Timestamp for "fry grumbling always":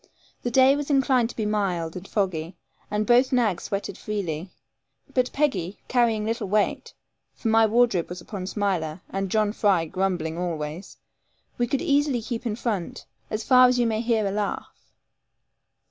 9.53-10.97